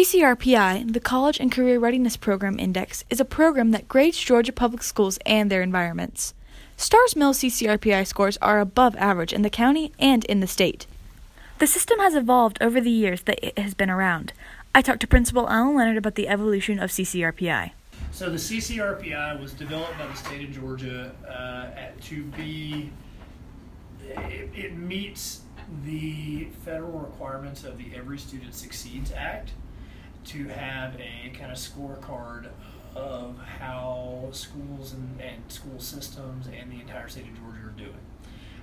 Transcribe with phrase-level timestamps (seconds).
[0.00, 4.82] CCRPI, the College and Career Readiness Program Index, is a program that grades Georgia public
[4.82, 6.32] schools and their environments.
[6.78, 10.86] Starr's Mill CCRPI scores are above average in the county and in the state.
[11.58, 14.32] The system has evolved over the years that it has been around.
[14.74, 17.72] I talked to Principal Alan Leonard about the evolution of CCRPI.
[18.10, 22.90] So the CCRPI was developed by the state of Georgia uh, at, to be.
[24.08, 25.42] It, it meets
[25.84, 29.50] the federal requirements of the Every Student Succeeds Act
[30.30, 32.46] to have a kind of scorecard
[32.94, 37.94] of how schools and, and school systems and the entire state of Georgia are doing.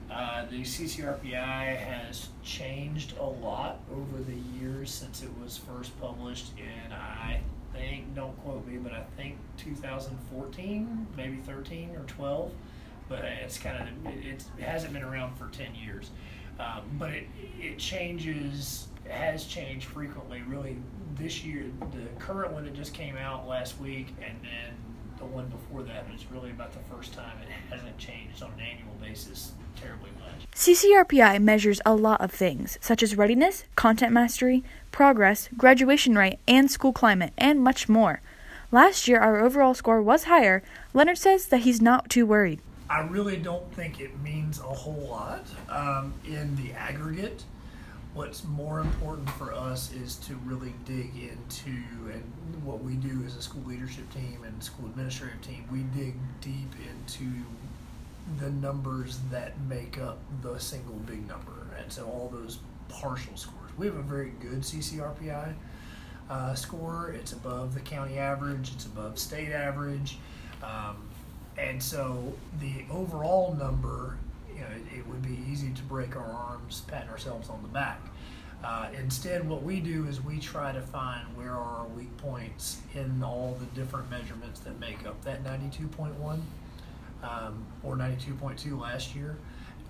[0.10, 6.54] Uh, the CCRPI has changed a lot over the years since it was first published
[6.58, 7.42] in, I
[7.74, 12.52] think, don't quote me, but I think 2014, maybe 13 or 12.
[13.10, 16.12] But it's kind of, it, it hasn't been around for 10 years.
[16.60, 17.28] Um, but it,
[17.60, 20.42] it changes, has changed frequently.
[20.48, 20.78] Really,
[21.16, 24.74] this year, the current one that just came out last week, and then
[25.18, 28.60] the one before that is really about the first time it hasn't changed on an
[28.60, 30.50] annual basis terribly much.
[30.54, 36.70] CCRPI measures a lot of things, such as readiness, content mastery, progress, graduation rate, and
[36.70, 38.22] school climate, and much more.
[38.72, 40.62] Last year, our overall score was higher.
[40.94, 42.60] Leonard says that he's not too worried.
[42.90, 47.44] I really don't think it means a whole lot um, in the aggregate.
[48.18, 51.70] What's more important for us is to really dig into,
[52.12, 52.24] and
[52.64, 56.74] what we do as a school leadership team and school administrative team, we dig deep
[56.90, 57.30] into
[58.40, 61.68] the numbers that make up the single big number.
[61.80, 62.58] And so all those
[62.90, 63.70] partial scores.
[63.78, 65.54] We have a very good CCRPI
[66.28, 67.12] uh, score.
[67.12, 70.18] It's above the county average, it's above state average.
[70.64, 71.08] Um,
[71.56, 74.18] and so the overall number,
[74.52, 77.68] you know, it, it, would be easy to break our arms, patting ourselves on the
[77.68, 78.00] back.
[78.64, 82.80] Uh, instead, what we do is we try to find where are our weak points
[82.96, 86.42] in all the different measurements that make up that 92.1
[87.24, 89.38] um, or 92.2 last year,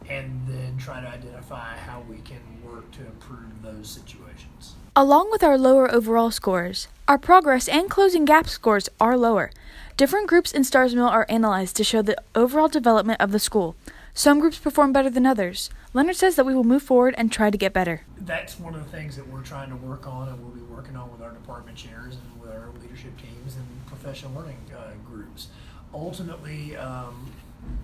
[0.10, 4.76] and then try to identify how we can work to improve those situations.
[4.96, 9.52] Along with our lower overall scores, our progress and closing gap scores are lower.
[9.96, 13.76] Different groups in Starr's Mill are analyzed to show the overall development of the school.
[14.18, 15.70] Some groups perform better than others.
[15.94, 18.02] Leonard says that we will move forward and try to get better.
[18.20, 20.96] That's one of the things that we're trying to work on, and we'll be working
[20.96, 25.50] on with our department chairs and with our leadership teams and professional learning uh, groups.
[25.94, 27.32] Ultimately, um,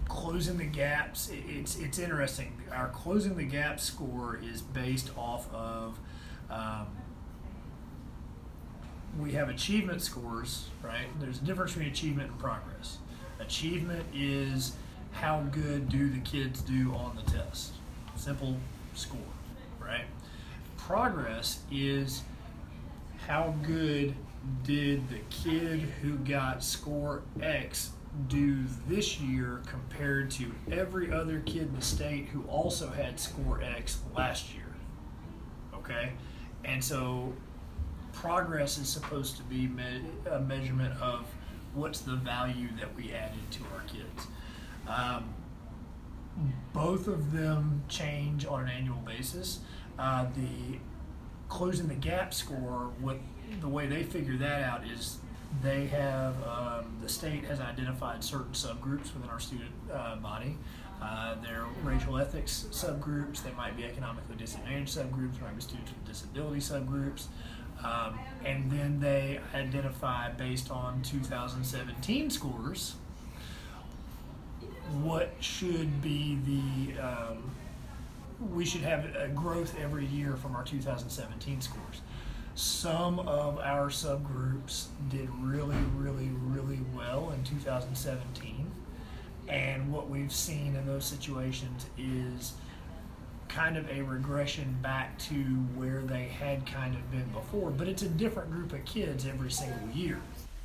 [0.09, 1.29] closing the gaps.
[1.31, 2.59] It's it's interesting.
[2.71, 5.99] Our closing the gap score is based off of.
[6.49, 6.87] Um,
[9.19, 11.05] we have achievement scores, right?
[11.19, 12.97] There's a difference between achievement and progress.
[13.39, 14.75] Achievement is
[15.13, 17.73] how good do the kids do on the test.
[18.15, 18.57] Simple
[18.93, 19.19] score,
[19.79, 20.05] right?
[20.77, 22.23] Progress is
[23.27, 24.13] how good
[24.63, 27.91] did the kid who got score X
[28.27, 33.61] do this year compared to every other kid in the state who also had score
[33.61, 34.75] X last year.
[35.73, 36.11] Okay?
[36.65, 37.33] And so
[38.11, 41.25] progress is supposed to be me- a measurement of
[41.73, 44.27] what's the value that we added to our kids.
[44.87, 45.33] Um,
[46.73, 49.59] both of them change on an annual basis.
[49.99, 50.79] Uh, the
[51.49, 53.19] closing the gap score, what
[53.61, 55.19] the way they figure that out is
[55.61, 60.57] they have um, the state has identified certain subgroups within our student uh, body.
[61.01, 63.43] Uh, they're racial ethics subgroups.
[63.43, 65.39] They might be economically disadvantaged subgroups.
[65.41, 67.25] Might be students with disability subgroups.
[67.83, 72.95] Um, and then they identify based on 2017 scores
[74.93, 77.51] what should be the um,
[78.53, 82.01] we should have a growth every year from our 2017 scores.
[82.55, 88.69] Some of our subgroups did really, really, really well in 2017.
[89.47, 92.53] And what we've seen in those situations is
[93.49, 95.35] kind of a regression back to
[95.75, 99.51] where they had kind of been before, but it's a different group of kids every
[99.51, 100.19] single year.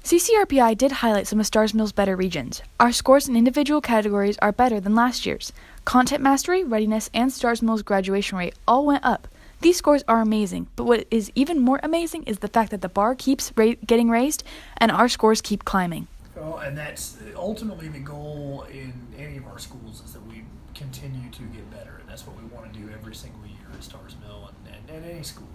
[0.08, 2.62] CCRPI did highlight some of Starr's Mill's better regions.
[2.80, 5.52] Our scores in individual categories are better than last year's.
[5.84, 9.28] Content mastery, readiness, and Starr's Mill's graduation rate all went up.
[9.60, 12.88] These scores are amazing, but what is even more amazing is the fact that the
[12.88, 14.44] bar keeps ra- getting raised
[14.78, 16.06] and our scores keep climbing.
[16.34, 20.42] Well, and that's ultimately the goal in any of our schools is that we
[20.74, 23.84] continue to get better, and that's what we want to do every single year at
[23.84, 25.50] Starr's Mill and, and, and any school.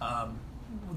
[0.00, 0.38] Um,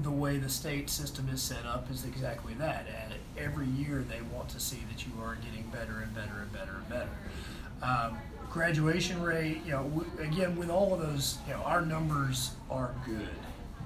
[0.02, 2.86] the way the state system is set up is exactly that.
[2.86, 6.52] And every year they want to see that you are getting better and better and
[6.52, 7.10] better and better.
[7.82, 8.18] Um,
[8.50, 13.28] graduation rate, you know, again with all of those, you know, our numbers are good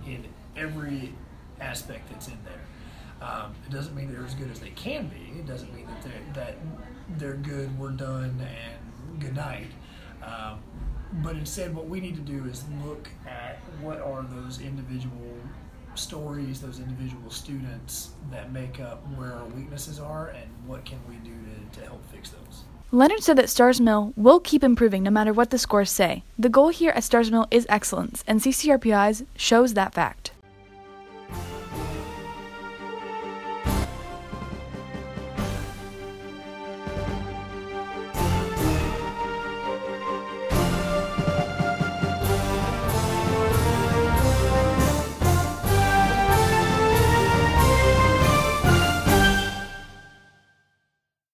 [0.07, 0.25] in
[0.57, 1.13] every
[1.61, 3.27] aspect that's in there.
[3.29, 5.39] Um, it doesn't mean they're as good as they can be.
[5.39, 6.57] It doesn't mean that they're, that
[7.19, 9.73] they're good, we're done, and good night.
[10.23, 10.61] Um,
[11.23, 15.35] but instead, what we need to do is look at what are those individual
[15.99, 21.17] stories, those individual students that make up where our weaknesses are, and what can we
[21.17, 21.35] do
[21.73, 22.65] to, to help fix those.
[22.91, 26.23] Leonard said that Starr's Mill will keep improving no matter what the scores say.
[26.39, 30.31] The goal here at Starr's Mill is excellence, and CCRPI's shows that fact.